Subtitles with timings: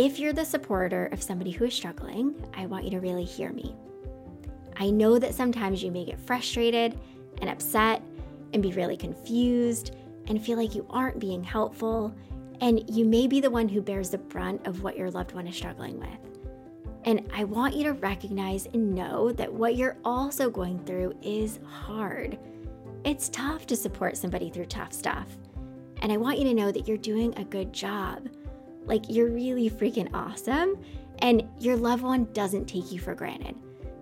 [0.00, 3.52] if you're the supporter of somebody who is struggling, I want you to really hear
[3.52, 3.76] me.
[4.78, 6.98] I know that sometimes you may get frustrated
[7.42, 8.02] and upset
[8.54, 9.94] and be really confused
[10.26, 12.14] and feel like you aren't being helpful,
[12.62, 15.46] and you may be the one who bears the brunt of what your loved one
[15.46, 16.40] is struggling with.
[17.04, 21.60] And I want you to recognize and know that what you're also going through is
[21.66, 22.38] hard.
[23.04, 25.28] It's tough to support somebody through tough stuff.
[26.00, 28.30] And I want you to know that you're doing a good job.
[28.90, 30.76] Like, you're really freaking awesome,
[31.20, 33.54] and your loved one doesn't take you for granted.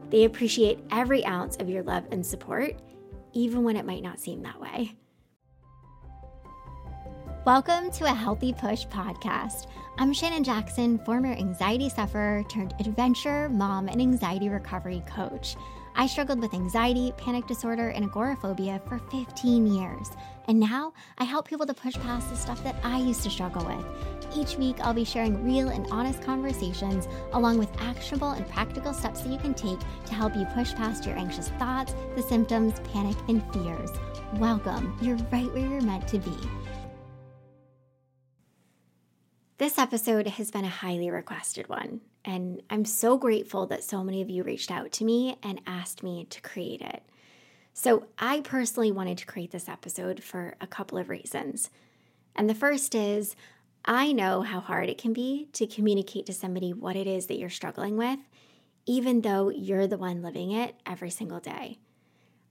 [0.09, 2.73] They appreciate every ounce of your love and support,
[3.35, 4.97] even when it might not seem that way.
[7.45, 9.67] Welcome to a Healthy Push podcast.
[9.99, 15.55] I'm Shannon Jackson, former anxiety sufferer turned adventure mom and anxiety recovery coach.
[16.01, 20.09] I struggled with anxiety, panic disorder, and agoraphobia for 15 years.
[20.47, 23.67] And now I help people to push past the stuff that I used to struggle
[23.67, 23.85] with.
[24.37, 29.23] Each week, I'll be sharing real and honest conversations along with actionable and practical steps
[29.23, 33.17] that you can take to help you push past your anxious thoughts, the symptoms, panic,
[33.27, 33.91] and fears.
[34.35, 34.97] Welcome.
[35.03, 36.37] You're right where you're meant to be.
[39.59, 44.21] This episode has been a highly requested one, and I'm so grateful that so many
[44.23, 47.03] of you reached out to me and asked me to create it.
[47.73, 51.71] So, I personally wanted to create this episode for a couple of reasons.
[52.35, 53.37] And the first is
[53.85, 57.39] I know how hard it can be to communicate to somebody what it is that
[57.39, 58.19] you're struggling with,
[58.87, 61.79] even though you're the one living it every single day.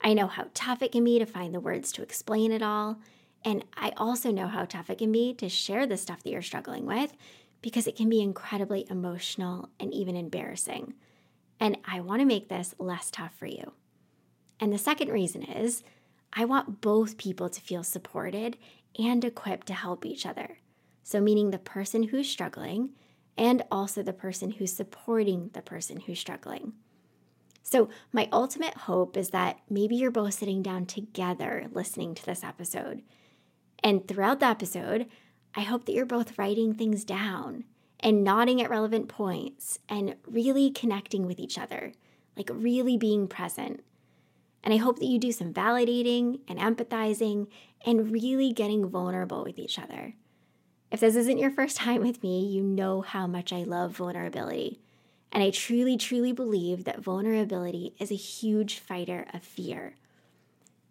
[0.02, 3.00] I know how tough it can be to find the words to explain it all
[3.44, 6.42] and I also know how tough it can be to share the stuff that you're
[6.42, 7.14] struggling with
[7.62, 10.94] because it can be incredibly emotional and even embarrassing.
[11.60, 13.74] And I want to make this less tough for you.
[14.60, 15.84] And the second reason is
[16.34, 18.58] I want both people to feel supported
[18.98, 20.60] and equipped to help each other.
[21.04, 22.90] So, meaning the person who's struggling
[23.38, 26.74] and also the person who's supporting the person who's struggling.
[27.64, 32.44] So, my ultimate hope is that maybe you're both sitting down together listening to this
[32.44, 33.04] episode
[33.84, 35.08] and throughout the episode,
[35.56, 37.64] I hope that you're both writing things down
[38.00, 41.94] and nodding at relevant points and really connecting with each other,
[42.36, 43.84] like really being present.
[44.64, 47.48] And I hope that you do some validating and empathizing
[47.86, 50.14] and really getting vulnerable with each other.
[50.92, 54.80] If this isn't your first time with me, you know how much I love vulnerability.
[55.32, 59.96] And I truly, truly believe that vulnerability is a huge fighter of fear.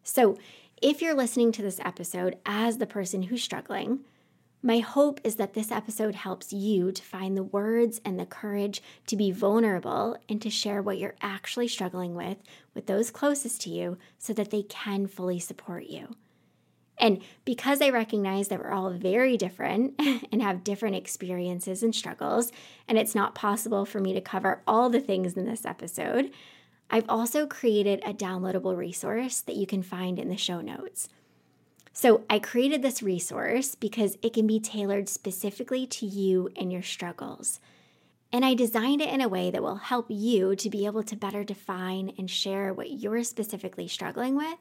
[0.03, 0.39] So,
[0.83, 4.01] if you're listening to this episode as the person who's struggling,
[4.67, 8.83] my hope is that this episode helps you to find the words and the courage
[9.07, 12.39] to be vulnerable and to share what you're actually struggling with
[12.75, 16.17] with those closest to you so that they can fully support you.
[16.99, 19.95] And because I recognize that we're all very different
[20.33, 22.51] and have different experiences and struggles,
[22.89, 26.33] and it's not possible for me to cover all the things in this episode,
[26.91, 31.09] I've also created a downloadable resource that you can find in the show notes.
[31.99, 36.83] So, I created this resource because it can be tailored specifically to you and your
[36.83, 37.59] struggles.
[38.31, 41.17] And I designed it in a way that will help you to be able to
[41.17, 44.59] better define and share what you're specifically struggling with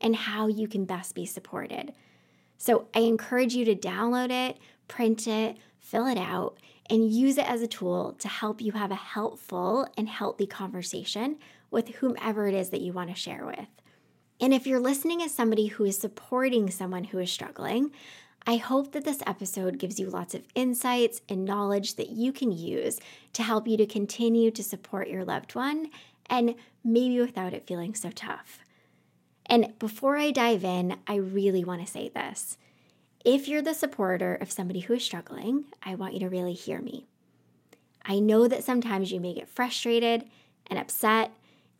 [0.00, 1.92] and how you can best be supported.
[2.56, 4.56] So, I encourage you to download it,
[4.88, 6.56] print it, fill it out,
[6.88, 11.36] and use it as a tool to help you have a helpful and healthy conversation
[11.70, 13.68] with whomever it is that you want to share with.
[14.40, 17.90] And if you're listening as somebody who is supporting someone who is struggling,
[18.46, 22.52] I hope that this episode gives you lots of insights and knowledge that you can
[22.52, 22.98] use
[23.34, 25.90] to help you to continue to support your loved one
[26.30, 26.54] and
[26.84, 28.60] maybe without it feeling so tough.
[29.46, 32.56] And before I dive in, I really want to say this.
[33.24, 36.80] If you're the supporter of somebody who is struggling, I want you to really hear
[36.80, 37.06] me.
[38.04, 40.24] I know that sometimes you may get frustrated
[40.68, 41.32] and upset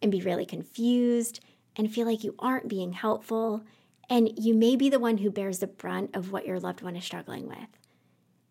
[0.02, 1.40] and be really confused
[1.78, 3.62] and feel like you aren't being helpful,
[4.10, 6.96] and you may be the one who bears the brunt of what your loved one
[6.96, 7.68] is struggling with.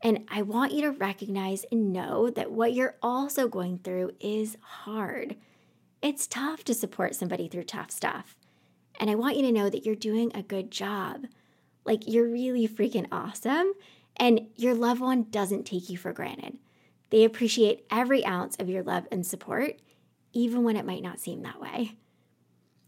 [0.02, 4.58] And I want you to recognize and know that what you're also going through is
[4.62, 5.36] hard.
[6.02, 8.36] It's tough to support somebody through tough stuff.
[9.00, 11.26] And I want you to know that you're doing a good job.
[11.86, 13.74] Like, you're really freaking awesome,
[14.16, 16.58] and your loved one doesn't take you for granted.
[17.10, 19.80] They appreciate every ounce of your love and support,
[20.34, 21.96] even when it might not seem that way.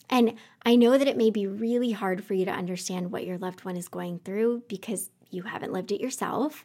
[0.10, 0.36] And
[0.66, 3.64] I know that it may be really hard for you to understand what your loved
[3.64, 6.64] one is going through because you haven't lived it yourself.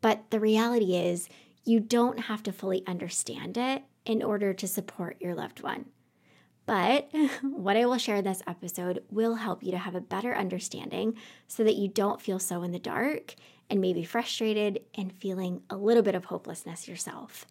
[0.00, 1.28] But the reality is,
[1.64, 5.86] you don't have to fully understand it in order to support your loved one.
[6.66, 7.10] But
[7.42, 11.14] what I will share in this episode will help you to have a better understanding
[11.46, 13.34] so that you don't feel so in the dark
[13.70, 17.46] and maybe frustrated and feeling a little bit of hopelessness yourself.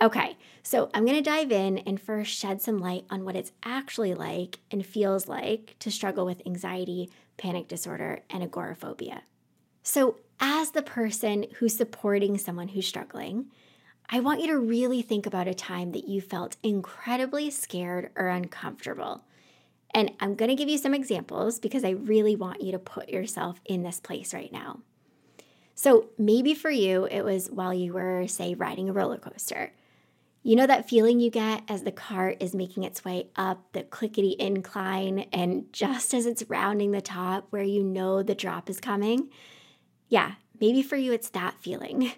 [0.00, 4.14] Okay, so I'm gonna dive in and first shed some light on what it's actually
[4.14, 9.22] like and feels like to struggle with anxiety, panic disorder, and agoraphobia.
[9.82, 13.46] So, as the person who's supporting someone who's struggling,
[14.08, 18.28] I want you to really think about a time that you felt incredibly scared or
[18.28, 19.24] uncomfortable.
[19.92, 23.60] And I'm to give you some examples because I really want you to put yourself
[23.64, 24.80] in this place right now.
[25.74, 29.72] So maybe for you, it was while you were, say, riding a roller coaster.
[30.48, 33.82] You know that feeling you get as the cart is making its way up the
[33.82, 38.80] clickety incline, and just as it's rounding the top where you know the drop is
[38.80, 39.28] coming?
[40.08, 42.12] Yeah, maybe for you, it's that feeling.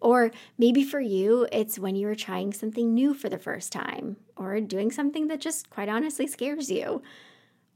[0.00, 4.16] Or maybe for you, it's when you are trying something new for the first time,
[4.36, 7.02] or doing something that just quite honestly scares you.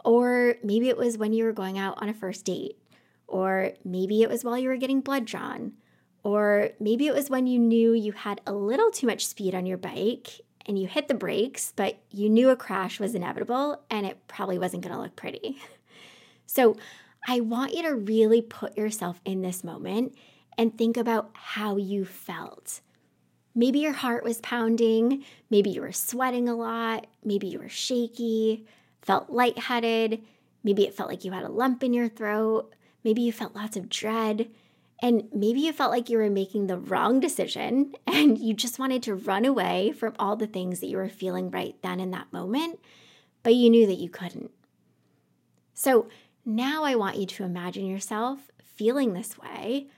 [0.02, 2.78] Or maybe it was when you were going out on a first date.
[3.26, 5.74] Or maybe it was while you were getting blood drawn.
[6.24, 9.66] Or maybe it was when you knew you had a little too much speed on
[9.66, 14.06] your bike and you hit the brakes, but you knew a crash was inevitable and
[14.06, 15.58] it probably wasn't going to look pretty.
[16.46, 16.76] So
[17.26, 20.14] I want you to really put yourself in this moment
[20.56, 22.80] and think about how you felt.
[23.54, 28.66] Maybe your heart was pounding, maybe you were sweating a lot, maybe you were shaky,
[29.02, 30.22] felt lightheaded,
[30.62, 32.74] maybe it felt like you had a lump in your throat,
[33.04, 34.50] maybe you felt lots of dread,
[35.04, 39.02] and maybe you felt like you were making the wrong decision and you just wanted
[39.02, 42.32] to run away from all the things that you were feeling right then in that
[42.32, 42.80] moment,
[43.42, 44.50] but you knew that you couldn't.
[45.74, 46.08] So
[46.46, 49.88] now I want you to imagine yourself feeling this way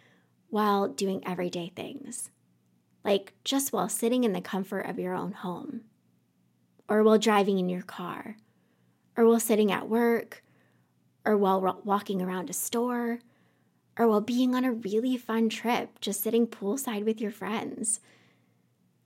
[0.48, 2.30] while doing everyday things,
[3.04, 5.82] like just while sitting in the comfort of your own home,
[6.88, 8.38] or while driving in your car,
[9.16, 10.42] or while sitting at work,
[11.24, 13.20] or while walking around a store,
[13.98, 18.00] or while being on a really fun trip, just sitting poolside with your friends.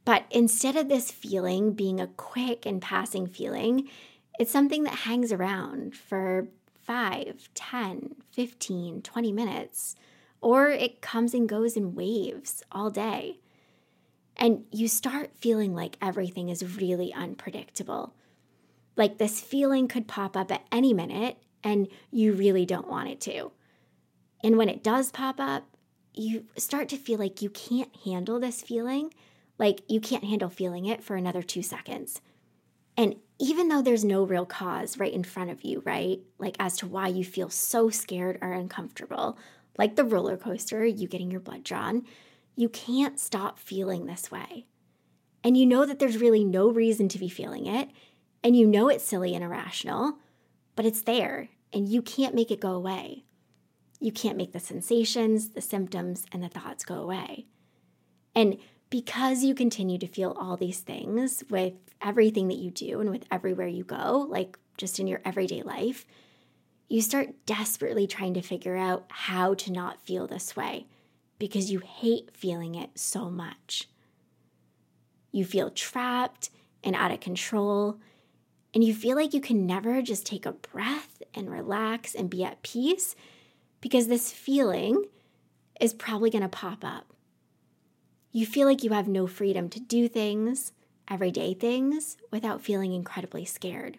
[0.05, 3.89] But instead of this feeling being a quick and passing feeling,
[4.39, 6.49] it's something that hangs around for
[6.83, 9.97] 5, 10, 15, 20 minutes
[10.41, 13.39] or it comes and goes in waves all day.
[14.37, 18.15] And you start feeling like everything is really unpredictable.
[18.97, 23.21] Like this feeling could pop up at any minute and you really don't want it
[23.23, 23.53] to.
[24.43, 25.65] And when it does pop up,
[26.15, 29.13] you start to feel like you can't handle this feeling,
[29.59, 32.21] like you can't handle feeling it for another two seconds.
[32.97, 36.21] And even though there's no real cause right in front of you, right?
[36.39, 39.39] Like as to why you feel so scared or uncomfortable,
[39.79, 42.05] like the roller coaster, you getting your blood drawn,
[42.57, 44.67] you can't stop feeling this way.
[45.43, 47.89] And you know that there's really no reason to be feeling it,
[48.45, 50.19] and you know it's silly and irrational,
[50.77, 53.25] but it's there, and you can't make it go away.
[54.01, 57.47] You can't make the sensations, the symptoms, and the thoughts go away.
[58.35, 58.59] And
[58.89, 63.27] because you continue to feel all these things with everything that you do and with
[63.31, 66.07] everywhere you go, like just in your everyday life,
[66.89, 70.87] you start desperately trying to figure out how to not feel this way
[71.39, 73.89] because you hate feeling it so much.
[75.31, 76.51] You feel trapped
[76.83, 77.99] and out of control,
[78.75, 82.43] and you feel like you can never just take a breath and relax and be
[82.43, 83.15] at peace
[83.81, 85.05] because this feeling
[85.81, 87.07] is probably going to pop up.
[88.33, 90.73] You feel like you have no freedom to do things,
[91.11, 93.99] everyday things, without feeling incredibly scared.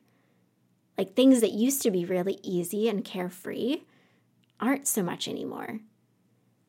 [0.97, 3.81] Like things that used to be really easy and carefree
[4.59, 5.79] aren't so much anymore.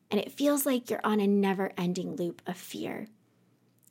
[0.09, 3.07] And it feels like you're on a never ending loop of fear.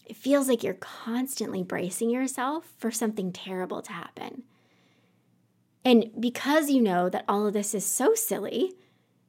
[0.04, 4.42] It feels like you're constantly bracing yourself for something terrible to happen.
[5.84, 8.74] And because you know that all of this is so silly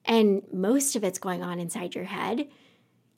[0.06, 2.48] and most of it's going on inside your head,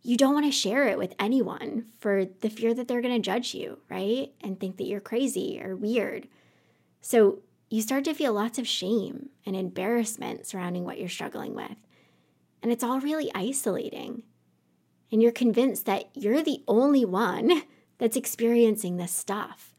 [0.02, 3.26] you don't want to share it with anyone for the fear that they're going to
[3.26, 4.32] judge you, right?
[4.42, 6.28] And think that you're crazy or weird.
[7.02, 7.40] So
[7.70, 11.76] you start to feel lots of shame and embarrassment surrounding what you're struggling with.
[12.62, 14.24] And it's all really isolating.
[15.12, 17.64] And you're convinced that you're the only one
[17.98, 19.74] that's experiencing this stuff.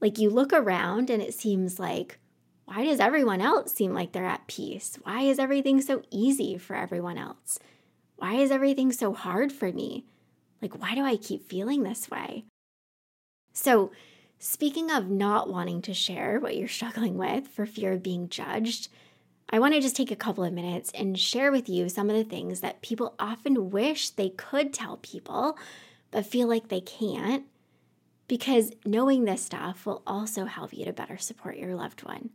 [0.00, 2.18] Like you look around and it seems like,
[2.64, 4.98] why does everyone else seem like they're at peace?
[5.02, 7.58] Why is everything so easy for everyone else?
[8.16, 10.04] Why is everything so hard for me?
[10.60, 12.44] Like, why do I keep feeling this way?
[13.52, 13.90] So,
[14.44, 18.88] Speaking of not wanting to share what you're struggling with for fear of being judged,
[19.48, 22.16] I want to just take a couple of minutes and share with you some of
[22.16, 25.56] the things that people often wish they could tell people,
[26.10, 27.44] but feel like they can't,
[28.26, 32.30] because knowing this stuff will also help you to better support your loved one.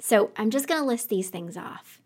[0.00, 2.00] So I'm just going to list these things off.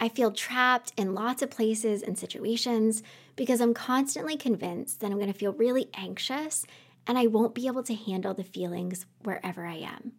[0.00, 3.02] I feel trapped in lots of places and situations
[3.36, 6.66] because I'm constantly convinced that I'm going to feel really anxious
[7.06, 10.12] and I won't be able to handle the feelings wherever I am.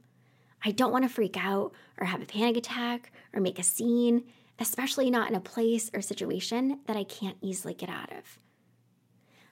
[0.63, 4.23] I don't want to freak out or have a panic attack or make a scene,
[4.57, 8.39] especially not in a place or situation that I can't easily get out of.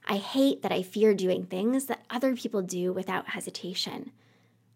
[0.05, 4.11] I hate that I fear doing things that other people do without hesitation,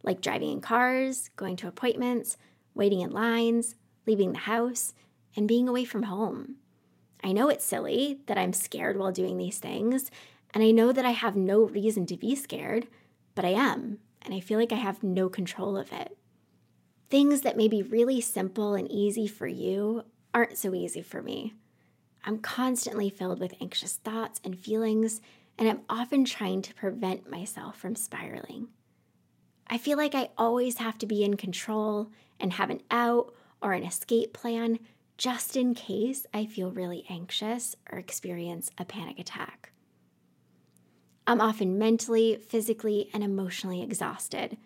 [0.04, 2.38] like driving in cars, going to appointments,
[2.78, 4.94] waiting in lines, leaving the house,
[5.36, 6.56] and being away from home.
[7.24, 10.10] I know it's silly that I'm scared while doing these things,
[10.54, 12.88] and I know that I have no reason to be scared,
[13.36, 16.18] but I am, and I feel like I have no control of it.
[17.10, 20.04] Things that may be really simple and easy for you
[20.34, 21.54] aren't so easy for me.
[22.24, 25.22] I'm constantly filled with anxious thoughts and feelings,
[25.58, 28.68] and I'm often trying to prevent myself from spiraling.
[29.68, 33.74] I feel like I always have to be in control and have an out or
[33.74, 34.80] an escape plan
[35.18, 39.72] just in case I feel really anxious or experience a panic attack.
[41.26, 44.58] I'm often mentally, physically, and emotionally exhausted.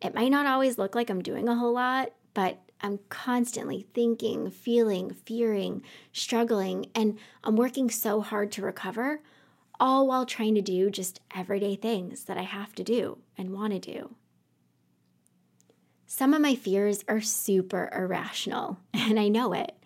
[0.00, 4.50] It might not always look like I'm doing a whole lot, but I'm constantly thinking,
[4.50, 9.22] feeling, fearing, struggling, and I'm working so hard to recover,
[9.80, 13.72] all while trying to do just everyday things that I have to do and want
[13.72, 14.14] to do.
[16.10, 19.76] Some of my fears are super irrational, and I know it,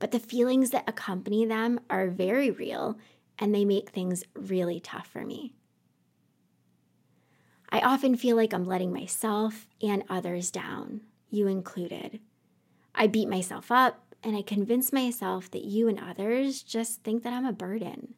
[0.00, 2.98] but the feelings that accompany them are very real
[3.38, 5.54] and they make things really tough for me.
[7.70, 12.18] I often feel like I'm letting myself and others down, you included.
[12.92, 17.32] I beat myself up and I convince myself that you and others just think that
[17.32, 18.14] I'm a burden.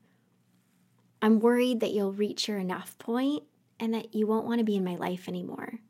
[1.21, 3.43] I'm worried that you'll reach your enough point
[3.79, 5.81] and that you won't want to be in my life anymore.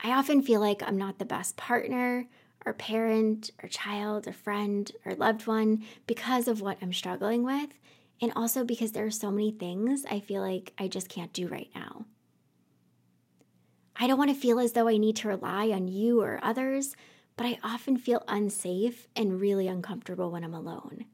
[0.00, 2.26] I often feel like I'm not the best partner
[2.64, 7.70] or parent or child or friend or loved one because of what I'm struggling with,
[8.20, 11.48] and also because there are so many things I feel like I just can't do
[11.48, 12.06] right now.
[13.98, 16.94] I don't want to feel as though I need to rely on you or others,
[17.36, 21.06] but I often feel unsafe and really uncomfortable when I'm alone.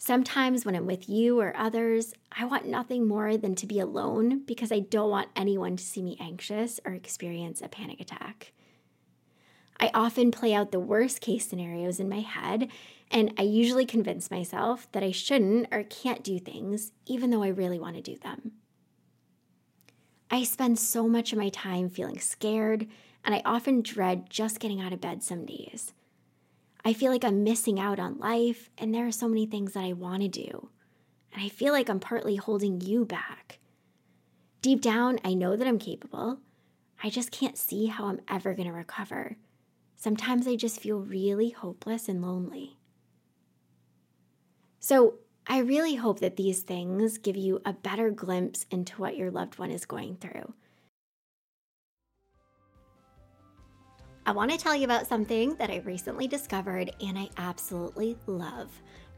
[0.00, 4.44] Sometimes when I'm with you or others, I want nothing more than to be alone
[4.46, 8.52] because I don't want anyone to see me anxious or experience a panic attack.
[9.80, 12.68] I often play out the worst case scenarios in my head,
[13.10, 17.48] and I usually convince myself that I shouldn't or can't do things even though I
[17.48, 18.52] really want to do them.
[20.30, 22.86] I spend so much of my time feeling scared,
[23.24, 25.92] and I often dread just getting out of bed some days.
[26.88, 29.84] I feel like I'm missing out on life, and there are so many things that
[29.84, 30.70] I want to do.
[31.34, 33.58] And I feel like I'm partly holding you back.
[34.62, 36.38] Deep down, I know that I'm capable.
[37.04, 39.36] I just can't see how I'm ever going to recover.
[39.96, 42.78] Sometimes I just feel really hopeless and lonely.
[44.80, 45.16] So,
[45.46, 49.58] I really hope that these things give you a better glimpse into what your loved
[49.58, 50.54] one is going through.
[54.28, 58.68] I want to tell you about something that I recently discovered and I absolutely love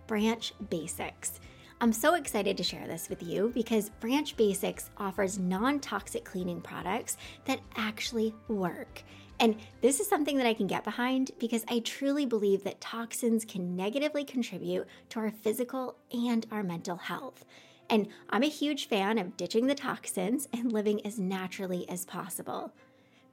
[0.07, 1.41] Branch Basics.
[1.81, 6.61] I'm so excited to share this with you because Branch Basics offers non toxic cleaning
[6.61, 9.03] products that actually work.
[9.41, 13.45] And this is something that I can get behind because I truly believe that toxins
[13.45, 17.45] can negatively contribute to our physical and our mental health.
[17.89, 22.73] And I'm a huge fan of ditching the toxins and living as naturally as possible.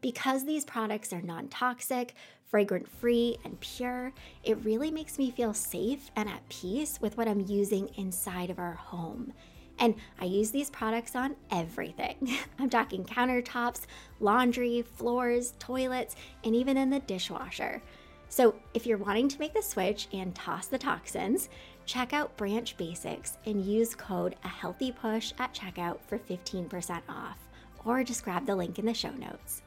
[0.01, 2.13] Because these products are non toxic,
[2.45, 4.13] fragrant free, and pure,
[4.43, 8.59] it really makes me feel safe and at peace with what I'm using inside of
[8.59, 9.33] our home.
[9.79, 12.35] And I use these products on everything.
[12.59, 13.81] I'm talking countertops,
[14.19, 17.81] laundry, floors, toilets, and even in the dishwasher.
[18.29, 21.49] So if you're wanting to make the switch and toss the toxins,
[21.85, 27.37] check out Branch Basics and use code A Healthy Push at checkout for 15% off,
[27.85, 29.61] or just grab the link in the show notes.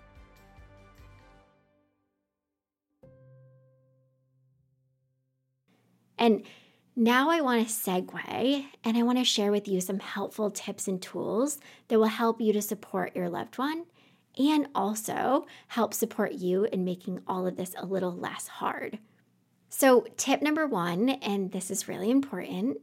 [6.20, 6.42] And
[6.94, 10.86] now I want to segue and I want to share with you some helpful tips
[10.86, 11.58] and tools
[11.88, 13.86] that will help you to support your loved one
[14.38, 18.98] and also help support you in making all of this a little less hard.
[19.70, 22.78] So, tip number one, and this is really important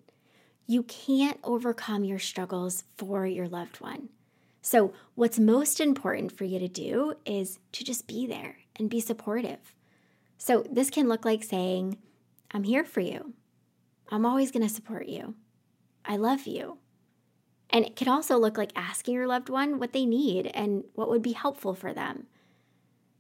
[0.70, 4.10] you can't overcome your struggles for your loved one.
[4.62, 9.00] So, what's most important for you to do is to just be there and be
[9.00, 9.74] supportive.
[10.38, 11.98] So, this can look like saying,
[12.52, 13.34] I'm here for you.
[14.10, 15.36] I'm always going to support you.
[16.06, 16.78] I love you.
[17.70, 21.10] And it can also look like asking your loved one what they need and what
[21.10, 22.28] would be helpful for them.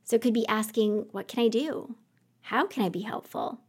[0.05, 1.95] So it could be asking, What can I do?
[2.41, 3.59] How can I be helpful?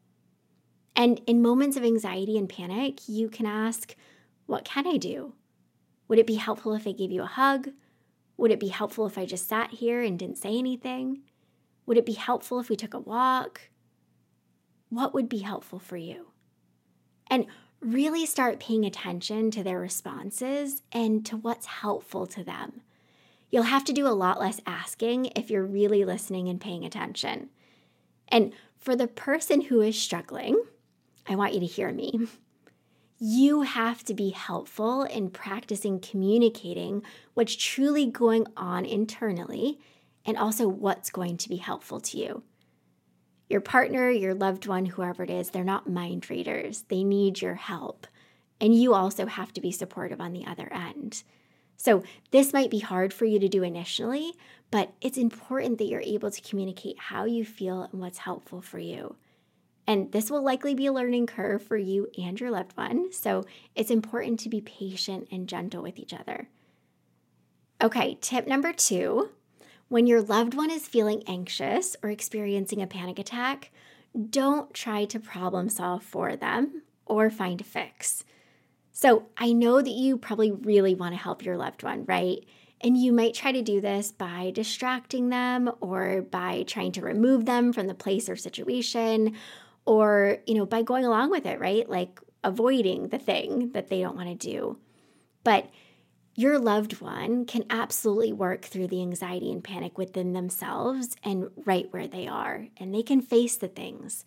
[0.94, 3.96] And in moments of anxiety and panic, you can ask,
[4.46, 5.34] What can I do?
[6.06, 7.70] Would it be helpful if I gave you a hug?
[8.36, 11.22] Would it be helpful if I just sat here and didn't say anything?
[11.86, 13.62] Would it be helpful if we took a walk?
[14.90, 16.28] What would be helpful for you?
[17.28, 17.46] And
[17.80, 22.80] really start paying attention to their responses and to what's helpful to them.
[23.50, 27.50] You'll have to do a lot less asking if you're really listening and paying attention.
[28.28, 30.62] And for the person who is struggling,
[31.26, 32.28] I want you to hear me.
[33.18, 37.02] You have to be helpful in practicing communicating
[37.34, 39.80] what's truly going on internally
[40.24, 42.42] and also what's going to be helpful to you.
[43.48, 46.84] Your partner, your loved one, whoever it is, they're not mind readers.
[46.88, 48.06] They need your help.
[48.60, 51.22] And you also have to be supportive on the other end.
[51.76, 52.02] So,
[52.32, 54.32] this might be hard for you to do initially,
[54.70, 58.80] but it's important that you're able to communicate how you feel and what's helpful for
[58.80, 59.14] you.
[59.86, 63.12] And this will likely be a learning curve for you and your loved one.
[63.12, 63.44] So,
[63.76, 66.48] it's important to be patient and gentle with each other.
[67.80, 69.30] Okay, tip number two
[69.88, 73.70] when your loved one is feeling anxious or experiencing a panic attack,
[74.30, 78.24] don't try to problem solve for them or find a fix.
[78.92, 82.44] So, I know that you probably really want to help your loved one, right?
[82.80, 87.44] And you might try to do this by distracting them or by trying to remove
[87.44, 89.36] them from the place or situation
[89.84, 91.88] or, you know, by going along with it, right?
[91.88, 94.78] Like avoiding the thing that they don't want to do.
[95.44, 95.70] But
[96.38, 101.92] your loved one can absolutely work through the anxiety and panic within themselves and right
[101.92, 104.24] where they are, and they can face the things.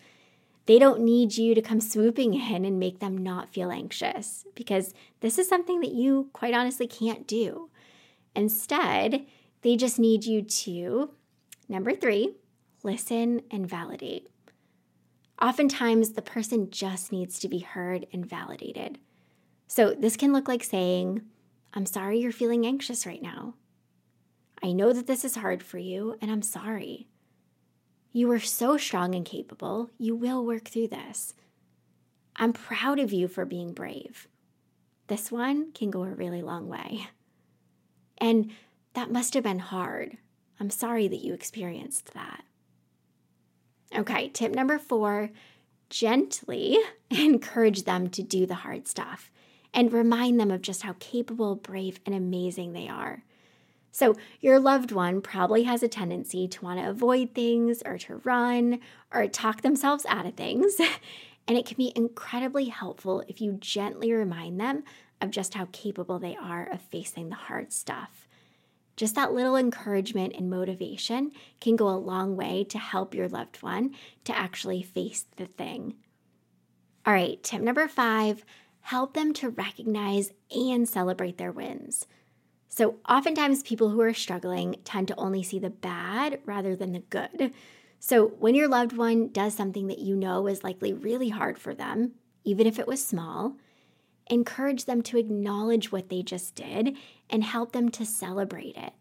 [0.65, 4.93] They don't need you to come swooping in and make them not feel anxious because
[5.21, 7.69] this is something that you quite honestly can't do.
[8.35, 9.25] Instead,
[9.61, 11.11] they just need you to,
[11.69, 12.35] number three,
[12.83, 14.27] listen and validate.
[15.41, 18.99] Oftentimes, the person just needs to be heard and validated.
[19.65, 21.21] So, this can look like saying,
[21.73, 23.55] I'm sorry you're feeling anxious right now.
[24.63, 27.07] I know that this is hard for you, and I'm sorry.
[28.11, 29.89] You are so strong and capable.
[29.97, 31.33] You will work through this.
[32.35, 34.27] I'm proud of you for being brave.
[35.07, 37.07] This one can go a really long way.
[38.17, 38.51] And
[38.93, 40.17] that must have been hard.
[40.59, 42.43] I'm sorry that you experienced that.
[43.95, 45.31] Okay, tip number four
[45.89, 46.77] gently
[47.09, 49.31] encourage them to do the hard stuff
[49.73, 53.23] and remind them of just how capable, brave, and amazing they are.
[53.93, 58.21] So, your loved one probably has a tendency to want to avoid things or to
[58.23, 58.79] run
[59.13, 60.75] or talk themselves out of things.
[61.47, 64.83] And it can be incredibly helpful if you gently remind them
[65.19, 68.27] of just how capable they are of facing the hard stuff.
[68.95, 73.61] Just that little encouragement and motivation can go a long way to help your loved
[73.63, 75.95] one to actually face the thing.
[77.05, 78.45] All right, tip number five
[78.81, 82.07] help them to recognize and celebrate their wins.
[82.67, 86.99] So, oftentimes, people who are struggling tend to only see the bad rather than the
[86.99, 87.53] good.
[87.99, 91.73] So, when your loved one does something that you know is likely really hard for
[91.73, 92.13] them,
[92.43, 93.57] even if it was small,
[94.27, 96.95] encourage them to acknowledge what they just did
[97.29, 98.93] and help them to celebrate it.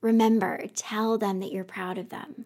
[0.00, 2.44] Remember, tell them that you're proud of them.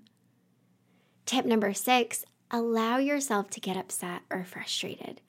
[1.27, 5.23] Tip number six allow yourself to get upset or frustrated.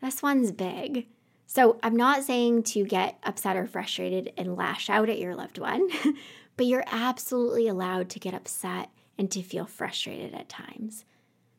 [0.00, 1.06] This one's big.
[1.46, 5.58] So, I'm not saying to get upset or frustrated and lash out at your loved
[5.58, 5.88] one,
[6.56, 11.04] but you're absolutely allowed to get upset and to feel frustrated at times.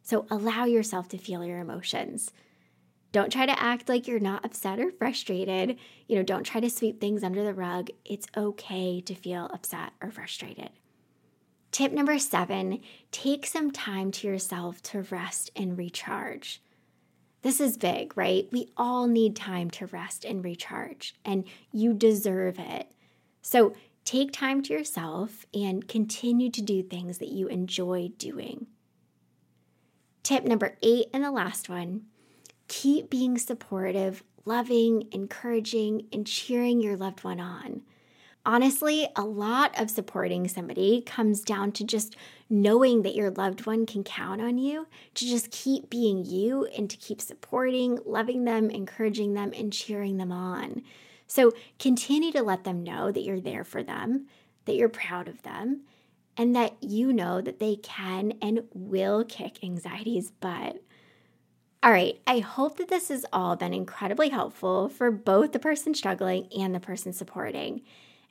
[0.01, 2.31] So, allow yourself to feel your emotions.
[3.11, 5.77] Don't try to act like you're not upset or frustrated.
[6.07, 7.89] You know, don't try to sweep things under the rug.
[8.05, 10.69] It's okay to feel upset or frustrated.
[11.71, 16.61] Tip number seven take some time to yourself to rest and recharge.
[17.41, 18.47] This is big, right?
[18.51, 22.91] We all need time to rest and recharge, and you deserve it.
[23.41, 23.73] So
[24.05, 28.67] take time to yourself and continue to do things that you enjoy doing.
[30.23, 32.03] Tip number eight, and the last one
[32.67, 37.81] keep being supportive, loving, encouraging, and cheering your loved one on.
[38.43, 42.15] Honestly, a lot of supporting somebody comes down to just
[42.49, 46.89] knowing that your loved one can count on you to just keep being you and
[46.89, 50.81] to keep supporting, loving them, encouraging them, and cheering them on.
[51.27, 54.25] So continue to let them know that you're there for them,
[54.65, 55.81] that you're proud of them,
[56.35, 60.81] and that you know that they can and will kick anxiety's butt.
[61.83, 65.93] All right, I hope that this has all been incredibly helpful for both the person
[65.93, 67.81] struggling and the person supporting.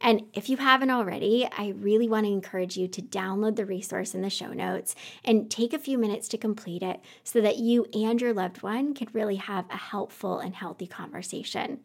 [0.00, 4.14] And if you haven't already, I really want to encourage you to download the resource
[4.14, 7.86] in the show notes and take a few minutes to complete it so that you
[7.92, 11.80] and your loved one can really have a helpful and healthy conversation.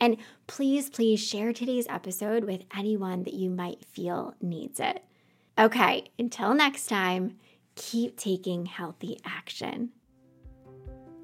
[0.00, 5.04] And please, please share today's episode with anyone that you might feel needs it.
[5.58, 7.36] Okay, until next time,
[7.76, 9.90] keep taking healthy action.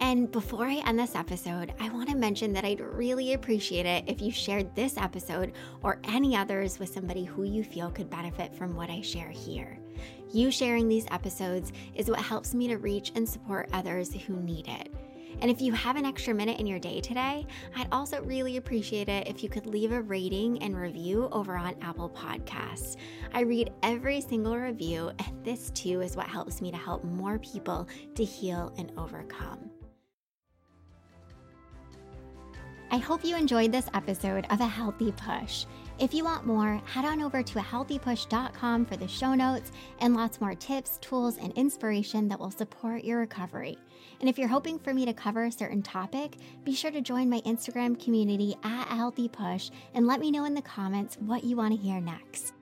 [0.01, 4.05] And before I end this episode, I want to mention that I'd really appreciate it
[4.07, 8.55] if you shared this episode or any others with somebody who you feel could benefit
[8.55, 9.79] from what I share here.
[10.33, 14.69] You sharing these episodes is what helps me to reach and support others who need
[14.69, 14.95] it.
[15.41, 19.09] And if you have an extra minute in your day today, I'd also really appreciate
[19.09, 22.97] it if you could leave a rating and review over on Apple Podcasts.
[23.33, 27.39] I read every single review, and this too is what helps me to help more
[27.39, 29.71] people to heal and overcome.
[32.91, 35.67] I hope you enjoyed this episode of A Healthy Push.
[35.99, 40.41] If you want more, head on over to ahealthypush.com for the show notes and lots
[40.41, 43.77] more tips, tools, and inspiration that will support your recovery.
[44.21, 47.29] And if you're hoping for me to cover a certain topic, be sure to join
[47.29, 51.57] my Instagram community at Healthy Push and let me know in the comments what you
[51.57, 52.55] want to hear next.